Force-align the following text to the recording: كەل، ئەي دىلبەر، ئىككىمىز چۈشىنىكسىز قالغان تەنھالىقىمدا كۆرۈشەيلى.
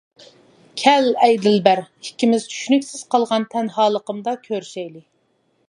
كەل، 0.83 1.09
ئەي 1.25 1.35
دىلبەر، 1.43 1.81
ئىككىمىز 2.05 2.47
چۈشىنىكسىز 2.53 3.05
قالغان 3.13 3.47
تەنھالىقىمدا 3.53 4.35
كۆرۈشەيلى. 4.49 5.07